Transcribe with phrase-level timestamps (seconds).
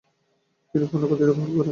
[0.75, 1.69] তিনি পূর্ণ কর্তৃত্ব গ্রহণ করেন।